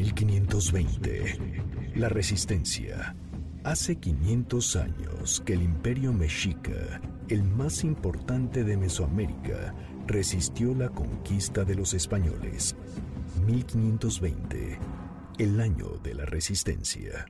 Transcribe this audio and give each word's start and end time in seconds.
1520. 0.00 1.92
La 1.96 2.08
resistencia. 2.08 3.14
Hace 3.64 3.96
500 3.96 4.76
años 4.76 5.42
que 5.44 5.52
el 5.52 5.62
imperio 5.62 6.14
mexica, 6.14 7.02
el 7.28 7.44
más 7.44 7.84
importante 7.84 8.64
de 8.64 8.78
Mesoamérica, 8.78 9.74
resistió 10.06 10.74
la 10.74 10.88
conquista 10.88 11.64
de 11.66 11.74
los 11.74 11.92
españoles. 11.92 12.74
1520. 13.44 14.78
El 15.38 15.60
año 15.60 15.98
de 16.02 16.14
la 16.14 16.24
resistencia. 16.24 17.26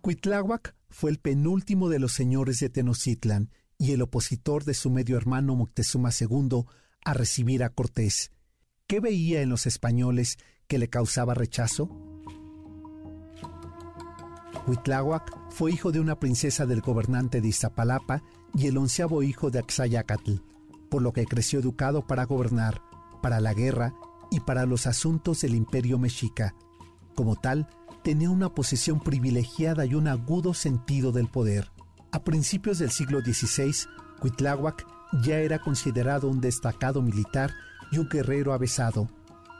Cuitláhuac 0.00 0.76
fue 0.88 1.10
el 1.10 1.18
penúltimo 1.18 1.88
de 1.88 1.98
los 1.98 2.12
señores 2.12 2.60
de 2.60 2.70
Tenochtitlan 2.70 3.50
y 3.78 3.90
el 3.90 4.02
opositor 4.02 4.62
de 4.62 4.74
su 4.74 4.90
medio 4.90 5.16
hermano 5.16 5.56
Moctezuma 5.56 6.10
II 6.18 6.66
a 7.04 7.14
recibir 7.14 7.64
a 7.64 7.70
Cortés. 7.70 8.30
¿Qué 8.86 9.00
veía 9.00 9.42
en 9.42 9.48
los 9.48 9.66
españoles 9.66 10.38
que 10.66 10.78
le 10.78 10.88
causaba 10.88 11.34
rechazo? 11.34 11.88
Huitláhuac 14.66 15.50
fue 15.50 15.72
hijo 15.72 15.92
de 15.92 16.00
una 16.00 16.18
princesa 16.18 16.66
del 16.66 16.80
gobernante 16.80 17.40
de 17.40 17.48
Iztapalapa 17.48 18.22
y 18.54 18.66
el 18.66 18.78
onceavo 18.78 19.22
hijo 19.22 19.50
de 19.50 19.60
Axayacatl, 19.60 20.40
por 20.90 21.02
lo 21.02 21.12
que 21.12 21.24
creció 21.24 21.60
educado 21.60 22.06
para 22.06 22.24
gobernar, 22.24 22.82
para 23.22 23.40
la 23.40 23.54
guerra 23.54 23.94
y 24.30 24.40
para 24.40 24.66
los 24.66 24.86
asuntos 24.86 25.40
del 25.42 25.54
imperio 25.54 25.98
mexica. 25.98 26.54
Como 27.14 27.36
tal, 27.36 27.68
tenía 28.02 28.30
una 28.30 28.54
posición 28.54 29.00
privilegiada 29.00 29.86
y 29.86 29.94
un 29.94 30.08
agudo 30.08 30.52
sentido 30.52 31.12
del 31.12 31.28
poder. 31.28 31.70
A 32.12 32.24
principios 32.24 32.78
del 32.78 32.90
siglo 32.90 33.20
XVI, 33.20 33.88
Huitláhuac 34.22 34.86
ya 35.22 35.38
era 35.38 35.58
considerado 35.60 36.28
un 36.28 36.40
destacado 36.40 37.02
militar 37.02 37.52
y 37.92 37.98
un 37.98 38.08
guerrero 38.08 38.52
avesado, 38.52 39.08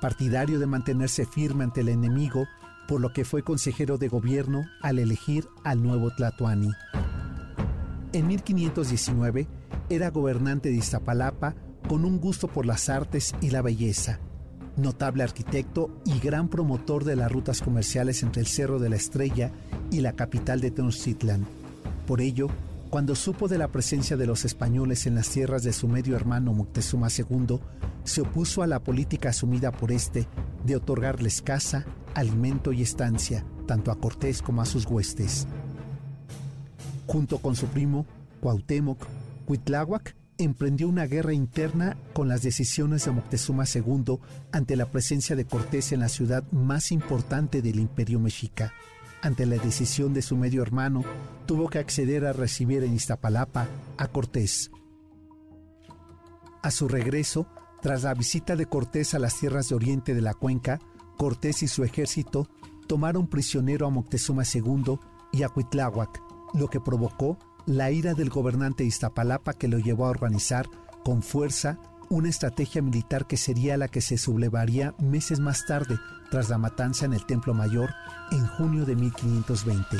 partidario 0.00 0.58
de 0.58 0.66
mantenerse 0.66 1.26
firme 1.26 1.64
ante 1.64 1.80
el 1.80 1.88
enemigo, 1.88 2.46
por 2.88 3.00
lo 3.00 3.12
que 3.12 3.24
fue 3.24 3.42
consejero 3.42 3.98
de 3.98 4.08
gobierno 4.08 4.64
al 4.82 4.98
elegir 4.98 5.46
al 5.64 5.82
nuevo 5.82 6.10
Tlatoani. 6.10 6.70
En 8.12 8.26
1519 8.26 9.48
era 9.90 10.10
gobernante 10.10 10.70
de 10.70 10.76
Iztapalapa 10.76 11.54
con 11.88 12.04
un 12.04 12.18
gusto 12.20 12.48
por 12.48 12.66
las 12.66 12.88
artes 12.88 13.34
y 13.40 13.50
la 13.50 13.62
belleza, 13.62 14.20
notable 14.76 15.22
arquitecto 15.22 16.00
y 16.04 16.18
gran 16.18 16.48
promotor 16.48 17.04
de 17.04 17.16
las 17.16 17.30
rutas 17.30 17.60
comerciales 17.60 18.22
entre 18.22 18.40
el 18.40 18.46
Cerro 18.46 18.78
de 18.78 18.90
la 18.90 18.96
Estrella 18.96 19.52
y 19.90 20.00
la 20.00 20.12
capital 20.12 20.60
de 20.60 20.70
Tenochtitlan. 20.70 21.46
Por 22.06 22.20
ello, 22.20 22.48
cuando 22.96 23.14
supo 23.14 23.46
de 23.46 23.58
la 23.58 23.68
presencia 23.68 24.16
de 24.16 24.26
los 24.26 24.46
españoles 24.46 25.06
en 25.06 25.16
las 25.16 25.28
tierras 25.28 25.62
de 25.62 25.74
su 25.74 25.86
medio 25.86 26.16
hermano 26.16 26.54
Moctezuma 26.54 27.08
II, 27.10 27.60
se 28.04 28.22
opuso 28.22 28.62
a 28.62 28.66
la 28.66 28.82
política 28.82 29.28
asumida 29.28 29.70
por 29.70 29.92
este 29.92 30.26
de 30.64 30.76
otorgarles 30.76 31.42
casa, 31.42 31.84
alimento 32.14 32.72
y 32.72 32.80
estancia, 32.80 33.44
tanto 33.66 33.90
a 33.90 34.00
Cortés 34.00 34.40
como 34.40 34.62
a 34.62 34.64
sus 34.64 34.86
huestes. 34.86 35.46
Junto 37.06 37.36
con 37.36 37.54
su 37.54 37.66
primo, 37.66 38.06
Cuauhtémoc, 38.40 39.06
Cuitláhuac 39.44 40.16
emprendió 40.38 40.88
una 40.88 41.04
guerra 41.04 41.34
interna 41.34 41.98
con 42.14 42.28
las 42.28 42.40
decisiones 42.40 43.04
de 43.04 43.10
Moctezuma 43.10 43.64
II 43.66 44.20
ante 44.52 44.74
la 44.74 44.86
presencia 44.86 45.36
de 45.36 45.44
Cortés 45.44 45.92
en 45.92 46.00
la 46.00 46.08
ciudad 46.08 46.50
más 46.50 46.90
importante 46.92 47.60
del 47.60 47.78
imperio 47.78 48.20
mexica. 48.20 48.72
Ante 49.26 49.44
la 49.44 49.56
decisión 49.56 50.14
de 50.14 50.22
su 50.22 50.36
medio 50.36 50.62
hermano, 50.62 51.02
tuvo 51.46 51.68
que 51.68 51.80
acceder 51.80 52.24
a 52.26 52.32
recibir 52.32 52.84
en 52.84 52.94
Iztapalapa 52.94 53.66
a 53.98 54.06
Cortés. 54.06 54.70
A 56.62 56.70
su 56.70 56.86
regreso, 56.86 57.48
tras 57.82 58.04
la 58.04 58.14
visita 58.14 58.54
de 58.54 58.66
Cortés 58.66 59.14
a 59.14 59.18
las 59.18 59.36
tierras 59.36 59.68
de 59.68 59.74
oriente 59.74 60.14
de 60.14 60.20
la 60.20 60.32
cuenca, 60.32 60.78
Cortés 61.18 61.64
y 61.64 61.66
su 61.66 61.82
ejército 61.82 62.48
tomaron 62.86 63.26
prisionero 63.26 63.88
a 63.88 63.90
Moctezuma 63.90 64.44
II 64.44 65.00
y 65.32 65.42
a 65.42 65.48
Cuitláhuac, 65.48 66.22
lo 66.54 66.68
que 66.68 66.78
provocó 66.78 67.36
la 67.66 67.90
ira 67.90 68.14
del 68.14 68.30
gobernante 68.30 68.84
Iztapalapa 68.84 69.54
que 69.54 69.66
lo 69.66 69.80
llevó 69.80 70.06
a 70.06 70.10
organizar 70.10 70.68
con 71.04 71.24
fuerza 71.24 71.80
una 72.10 72.28
estrategia 72.28 72.82
militar 72.82 73.26
que 73.26 73.36
sería 73.36 73.76
la 73.76 73.88
que 73.88 74.00
se 74.00 74.18
sublevaría 74.18 74.94
meses 74.98 75.40
más 75.40 75.66
tarde 75.66 75.98
tras 76.30 76.48
la 76.48 76.58
matanza 76.58 77.06
en 77.06 77.12
el 77.12 77.24
Templo 77.26 77.54
Mayor 77.54 77.90
en 78.32 78.46
junio 78.46 78.84
de 78.84 78.96
1520. 78.96 79.96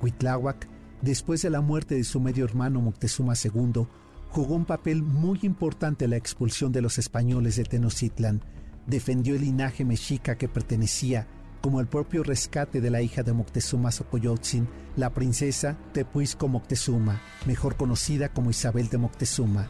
Cuitláhuac, 0.00 0.68
después 1.02 1.42
de 1.42 1.50
la 1.50 1.60
muerte 1.60 1.94
de 1.94 2.04
su 2.04 2.20
medio 2.20 2.44
hermano 2.44 2.80
Moctezuma 2.80 3.34
II, 3.42 3.86
jugó 4.28 4.54
un 4.54 4.64
papel 4.64 5.02
muy 5.02 5.40
importante 5.42 6.04
en 6.04 6.12
la 6.12 6.16
expulsión 6.16 6.72
de 6.72 6.82
los 6.82 6.98
españoles 6.98 7.56
de 7.56 7.64
Tenochtitlan. 7.64 8.42
Defendió 8.86 9.34
el 9.34 9.42
linaje 9.42 9.84
mexica 9.84 10.36
que 10.36 10.48
pertenecía, 10.48 11.26
como 11.60 11.80
el 11.80 11.86
propio 11.86 12.22
rescate 12.22 12.80
de 12.80 12.90
la 12.90 13.02
hija 13.02 13.22
de 13.22 13.32
Moctezuma 13.32 13.90
Xocoyotzin, 13.90 14.68
la 14.96 15.10
princesa 15.10 15.76
Tepuisco 15.92 16.48
Moctezuma, 16.48 17.20
mejor 17.46 17.76
conocida 17.76 18.28
como 18.28 18.50
Isabel 18.50 18.88
de 18.88 18.98
Moctezuma. 18.98 19.68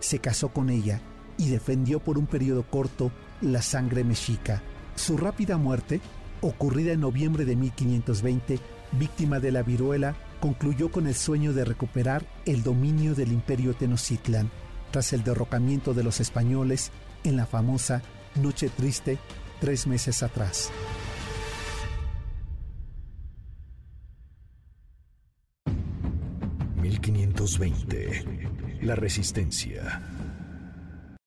Se 0.00 0.18
casó 0.18 0.48
con 0.48 0.70
ella 0.70 1.00
y 1.38 1.48
defendió 1.48 2.00
por 2.00 2.18
un 2.18 2.26
periodo 2.26 2.64
corto 2.68 3.10
la 3.40 3.62
sangre 3.62 4.04
mexica. 4.04 4.62
Su 4.94 5.16
rápida 5.16 5.56
muerte, 5.56 6.00
ocurrida 6.40 6.92
en 6.92 7.00
noviembre 7.00 7.44
de 7.44 7.56
1520, 7.56 8.58
víctima 8.92 9.40
de 9.40 9.52
la 9.52 9.62
viruela, 9.62 10.16
concluyó 10.40 10.90
con 10.90 11.06
el 11.06 11.14
sueño 11.14 11.52
de 11.52 11.64
recuperar 11.64 12.26
el 12.46 12.62
dominio 12.62 13.14
del 13.14 13.32
imperio 13.32 13.74
Tenochtitlan 13.74 14.50
tras 14.90 15.12
el 15.12 15.22
derrocamiento 15.22 15.94
de 15.94 16.02
los 16.02 16.20
españoles 16.20 16.90
en 17.24 17.36
la 17.36 17.46
famosa 17.46 18.02
Noche 18.34 18.68
Triste 18.68 19.18
tres 19.60 19.86
meses 19.86 20.22
atrás. 20.22 20.70
...1520... 26.90 28.80
La 28.82 28.94
Resistencia 28.96 30.02